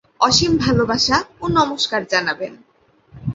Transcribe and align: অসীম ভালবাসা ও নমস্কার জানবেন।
অসীম 0.21 0.53
ভালবাসা 0.57 1.17
ও 1.41 1.45
নমস্কার 1.49 2.01
জানবেন। 2.03 2.53